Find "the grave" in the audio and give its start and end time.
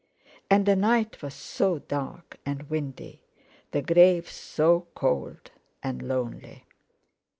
3.69-4.27